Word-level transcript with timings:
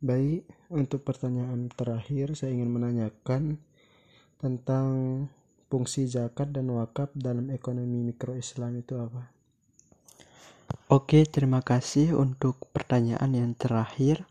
Baik, 0.00 0.48
untuk 0.72 1.04
pertanyaan 1.04 1.68
terakhir 1.68 2.32
saya 2.32 2.56
ingin 2.56 2.72
menanyakan 2.72 3.60
tentang 4.40 4.88
fungsi 5.68 6.08
zakat 6.08 6.56
dan 6.56 6.72
wakaf 6.72 7.12
dalam 7.12 7.52
ekonomi 7.52 8.08
mikro 8.08 8.32
Islam 8.32 8.80
itu 8.80 8.96
apa? 8.96 9.28
Oke, 10.88 11.28
terima 11.28 11.60
kasih 11.60 12.16
untuk 12.16 12.72
pertanyaan 12.72 13.28
yang 13.36 13.52
terakhir, 13.52 14.24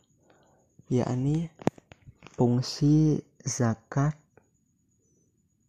yakni 0.89 1.53
fungsi 2.33 3.21
zakat 3.45 4.17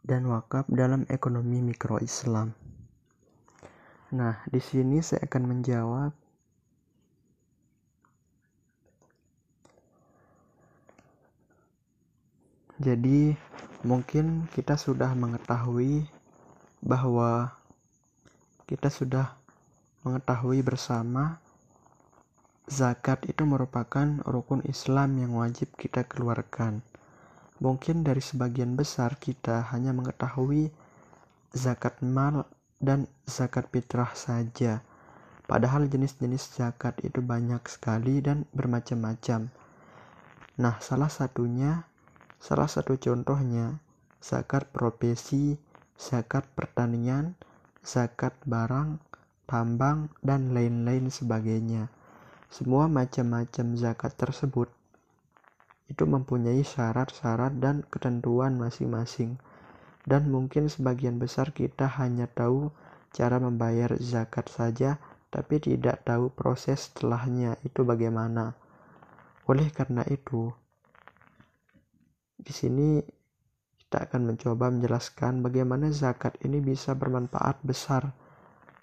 dan 0.01 0.25
wakaf 0.33 0.65
dalam 0.73 1.05
ekonomi 1.13 1.61
mikro 1.61 2.01
Islam. 2.01 2.57
Nah, 4.17 4.41
di 4.49 4.65
sini 4.65 5.05
saya 5.05 5.29
akan 5.29 5.45
menjawab 5.45 6.17
Jadi, 12.81 13.37
mungkin 13.85 14.49
kita 14.57 14.81
sudah 14.81 15.13
mengetahui 15.13 16.09
bahwa 16.81 17.53
kita 18.65 18.89
sudah 18.89 19.37
mengetahui 20.01 20.65
bersama 20.65 21.37
zakat 22.65 23.29
itu 23.29 23.45
merupakan 23.45 24.25
rukun 24.25 24.65
Islam 24.65 25.21
yang 25.21 25.37
wajib 25.37 25.77
kita 25.77 26.09
keluarkan. 26.09 26.81
Mungkin 27.61 28.01
dari 28.01 28.25
sebagian 28.25 28.73
besar 28.81 29.21
kita 29.21 29.69
hanya 29.77 29.93
mengetahui 29.93 30.73
zakat 31.53 32.01
mal 32.01 32.49
dan 32.81 33.05
zakat 33.29 33.69
fitrah 33.69 34.17
saja. 34.17 34.81
Padahal 35.45 35.85
jenis-jenis 35.85 36.57
zakat 36.57 36.97
itu 37.05 37.21
banyak 37.21 37.61
sekali 37.69 38.25
dan 38.25 38.49
bermacam-macam. 38.57 39.53
Nah, 40.57 40.81
salah 40.81 41.13
satunya 41.13 41.90
Salah 42.41 42.67
satu 42.67 42.97
contohnya 42.97 43.79
zakat 44.19 44.73
profesi, 44.73 45.61
zakat 46.01 46.49
pertanian, 46.57 47.37
zakat 47.85 48.33
barang, 48.49 48.97
tambang, 49.45 50.09
dan 50.25 50.57
lain-lain 50.57 51.13
sebagainya. 51.13 51.93
Semua 52.49 52.89
macam-macam 52.89 53.77
zakat 53.77 54.17
tersebut 54.17 54.73
itu 55.91 56.07
mempunyai 56.07 56.63
syarat-syarat 56.63 57.59
dan 57.59 57.83
ketentuan 57.91 58.57
masing-masing. 58.57 59.37
Dan 60.07 60.33
mungkin 60.33 60.71
sebagian 60.71 61.21
besar 61.21 61.53
kita 61.53 61.91
hanya 62.01 62.25
tahu 62.31 62.73
cara 63.11 63.37
membayar 63.43 63.99
zakat 64.01 64.49
saja, 64.49 64.97
tapi 65.35 65.59
tidak 65.59 66.07
tahu 66.07 66.31
proses 66.31 66.89
setelahnya 66.89 67.59
itu 67.67 67.83
bagaimana. 67.83 68.55
Oleh 69.51 69.69
karena 69.75 70.07
itu, 70.07 70.55
di 72.41 72.53
sini 72.53 72.89
kita 73.79 74.09
akan 74.09 74.33
mencoba 74.33 74.73
menjelaskan 74.73 75.45
bagaimana 75.45 75.93
zakat 75.93 76.41
ini 76.47 76.65
bisa 76.65 76.97
bermanfaat 76.97 77.61
besar 77.67 78.15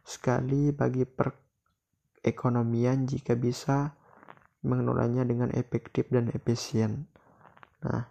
sekali 0.05 0.69
bagi 0.75 1.07
perekonomian 1.07 3.09
jika 3.09 3.33
bisa 3.33 3.97
mengelolanya 4.61 5.23
dengan 5.23 5.49
efektif 5.55 6.11
dan 6.11 6.27
efisien. 6.31 7.07
Nah, 7.87 8.03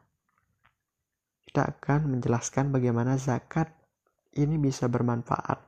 kita 1.46 1.62
akan 1.78 2.16
menjelaskan 2.16 2.72
bagaimana 2.72 3.20
zakat 3.20 3.70
ini 4.36 4.60
bisa 4.60 4.90
bermanfaat 4.90 5.62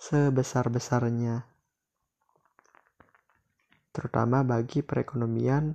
sebesar-besarnya 0.00 1.44
terutama 3.90 4.46
bagi 4.46 4.86
perekonomian 4.86 5.74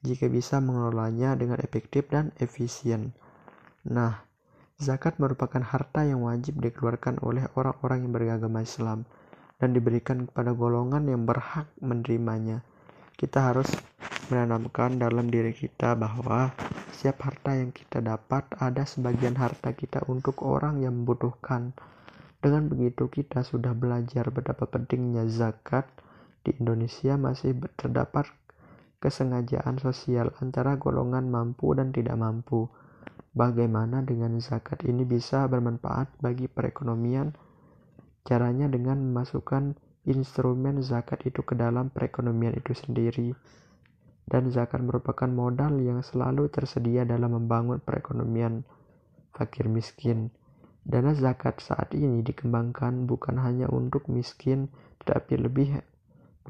jika 0.00 0.32
bisa 0.32 0.58
mengelolanya 0.64 1.36
dengan 1.36 1.60
efektif 1.60 2.08
dan 2.08 2.32
efisien. 2.40 3.12
Nah, 3.84 4.24
zakat 4.80 5.20
merupakan 5.20 5.60
harta 5.60 6.08
yang 6.08 6.24
wajib 6.24 6.56
dikeluarkan 6.60 7.20
oleh 7.20 7.44
orang-orang 7.52 8.08
yang 8.08 8.12
beragama 8.16 8.64
Islam 8.64 9.04
dan 9.60 9.76
diberikan 9.76 10.24
kepada 10.24 10.56
golongan 10.56 11.04
yang 11.04 11.28
berhak 11.28 11.68
menerimanya. 11.84 12.64
Kita 13.20 13.52
harus 13.52 13.68
menanamkan 14.32 14.96
dalam 14.96 15.28
diri 15.28 15.52
kita 15.52 15.92
bahwa 15.92 16.48
setiap 16.96 17.28
harta 17.28 17.60
yang 17.60 17.68
kita 17.68 18.00
dapat 18.00 18.48
ada 18.56 18.88
sebagian 18.88 19.36
harta 19.36 19.76
kita 19.76 20.00
untuk 20.08 20.40
orang 20.40 20.80
yang 20.80 20.96
membutuhkan. 21.04 21.76
Dengan 22.40 22.72
begitu 22.72 23.12
kita 23.12 23.44
sudah 23.44 23.76
belajar 23.76 24.32
betapa 24.32 24.64
pentingnya 24.64 25.28
zakat 25.28 25.84
di 26.40 26.56
Indonesia 26.56 27.20
masih 27.20 27.52
terdapat 27.76 28.32
kesengajaan 29.00 29.80
sosial 29.80 30.30
antara 30.44 30.76
golongan 30.76 31.32
mampu 31.32 31.72
dan 31.72 31.90
tidak 31.90 32.20
mampu. 32.20 32.68
Bagaimana 33.32 34.04
dengan 34.04 34.36
zakat 34.38 34.84
ini 34.84 35.08
bisa 35.08 35.48
bermanfaat 35.48 36.20
bagi 36.20 36.46
perekonomian? 36.46 37.32
Caranya 38.28 38.68
dengan 38.68 39.00
memasukkan 39.00 39.74
instrumen 40.04 40.84
zakat 40.84 41.24
itu 41.24 41.40
ke 41.40 41.56
dalam 41.56 41.88
perekonomian 41.88 42.54
itu 42.60 42.76
sendiri. 42.76 43.32
Dan 44.28 44.52
zakat 44.52 44.84
merupakan 44.84 45.26
modal 45.26 45.80
yang 45.80 46.04
selalu 46.04 46.52
tersedia 46.52 47.02
dalam 47.02 47.34
membangun 47.34 47.80
perekonomian 47.82 48.62
fakir 49.34 49.66
miskin. 49.66 50.30
Dana 50.84 51.16
zakat 51.16 51.60
saat 51.64 51.92
ini 51.96 52.20
dikembangkan 52.20 53.08
bukan 53.08 53.36
hanya 53.40 53.66
untuk 53.72 54.06
miskin, 54.08 54.68
tetapi 55.02 55.38
lebih 55.38 55.80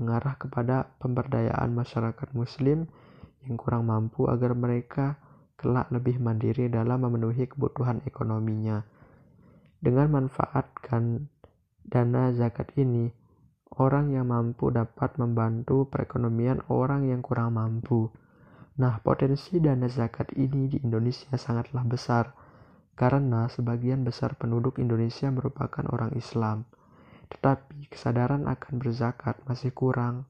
mengarah 0.01 0.41
kepada 0.41 0.89
pemberdayaan 0.97 1.77
masyarakat 1.77 2.33
muslim 2.33 2.89
yang 3.45 3.61
kurang 3.61 3.93
mampu 3.93 4.25
agar 4.33 4.57
mereka 4.57 5.21
kelak 5.61 5.93
lebih 5.93 6.17
mandiri 6.17 6.73
dalam 6.73 7.05
memenuhi 7.05 7.45
kebutuhan 7.45 8.01
ekonominya. 8.09 8.81
Dengan 9.77 10.09
manfaatkan 10.25 11.29
dana 11.85 12.33
zakat 12.33 12.73
ini, 12.81 13.13
orang 13.77 14.13
yang 14.17 14.33
mampu 14.33 14.73
dapat 14.73 15.21
membantu 15.21 15.85
perekonomian 15.93 16.65
orang 16.73 17.05
yang 17.13 17.21
kurang 17.21 17.61
mampu. 17.61 18.09
Nah, 18.81 19.05
potensi 19.05 19.61
dana 19.61 19.85
zakat 19.85 20.33
ini 20.41 20.73
di 20.73 20.81
Indonesia 20.81 21.37
sangatlah 21.37 21.85
besar 21.85 22.33
karena 22.97 23.49
sebagian 23.53 24.05
besar 24.05 24.37
penduduk 24.37 24.81
Indonesia 24.81 25.29
merupakan 25.29 25.85
orang 25.93 26.17
Islam 26.17 26.65
tetapi 27.31 27.87
kesadaran 27.89 28.51
akan 28.51 28.83
berzakat 28.83 29.39
masih 29.47 29.71
kurang. 29.71 30.27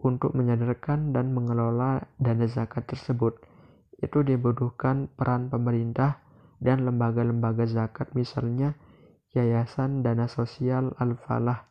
Untuk 0.00 0.32
menyadarkan 0.32 1.12
dan 1.12 1.36
mengelola 1.36 2.08
dana 2.16 2.48
zakat 2.48 2.88
tersebut, 2.88 3.36
itu 4.00 4.24
dibutuhkan 4.24 5.12
peran 5.12 5.52
pemerintah 5.52 6.24
dan 6.56 6.88
lembaga-lembaga 6.88 7.68
zakat 7.68 8.12
misalnya 8.16 8.76
Yayasan 9.30 10.02
Dana 10.02 10.26
Sosial 10.26 10.96
Al-Falah, 10.98 11.68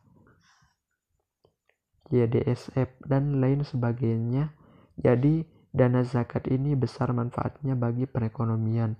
YDSF, 2.08 3.04
dan 3.04 3.38
lain 3.38 3.62
sebagainya. 3.66 4.56
Jadi, 4.96 5.44
dana 5.70 6.02
zakat 6.02 6.50
ini 6.50 6.72
besar 6.74 7.12
manfaatnya 7.14 7.76
bagi 7.76 8.08
perekonomian. 8.08 8.96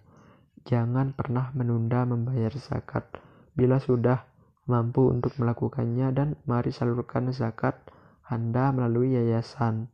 Jangan 0.68 1.16
pernah 1.16 1.50
menunda 1.56 2.04
membayar 2.04 2.52
zakat. 2.52 3.08
Bila 3.56 3.80
sudah 3.80 4.29
mampu 4.70 5.10
untuk 5.10 5.34
melakukannya 5.42 6.14
dan 6.14 6.28
mari 6.46 6.70
salurkan 6.70 7.34
zakat 7.34 7.74
Anda 8.22 8.70
melalui 8.70 9.18
yayasan. 9.18 9.90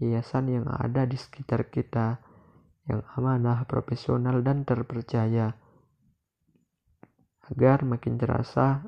Yayasan 0.00 0.48
yang 0.48 0.66
ada 0.72 1.04
di 1.04 1.20
sekitar 1.20 1.68
kita 1.68 2.24
yang 2.88 3.04
amanah, 3.14 3.68
profesional, 3.68 4.40
dan 4.40 4.64
terpercaya 4.64 5.52
agar 7.50 7.82
makin 7.84 8.16
terasa 8.16 8.80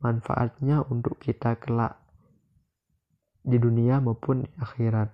manfaatnya 0.00 0.82
untuk 0.88 1.20
kita 1.20 1.60
kelak 1.60 2.00
di 3.44 3.56
dunia 3.60 4.00
maupun 4.00 4.44
akhirat. 4.58 5.12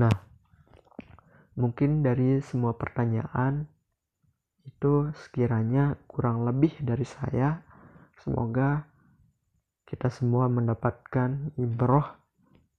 Nah, 0.00 0.12
mungkin 1.56 2.04
dari 2.04 2.40
semua 2.42 2.76
pertanyaan 2.76 3.68
itu 4.66 5.14
sekiranya 5.24 5.94
kurang 6.10 6.42
lebih 6.42 6.74
dari 6.82 7.06
saya 7.06 7.65
Semoga 8.20 8.88
kita 9.86 10.10
semua 10.10 10.50
mendapatkan 10.50 11.54
ibroh 11.60 12.06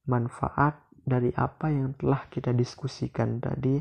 manfaat 0.08 0.82
dari 1.08 1.32
apa 1.36 1.72
yang 1.72 1.96
telah 1.96 2.28
kita 2.28 2.52
diskusikan 2.52 3.40
tadi. 3.40 3.80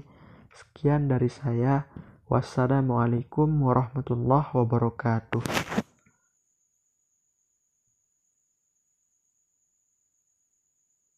Sekian 0.54 1.10
dari 1.10 1.26
saya. 1.26 1.86
Wassalamualaikum 2.26 3.46
warahmatullahi 3.62 4.50
wabarakatuh. 4.50 5.85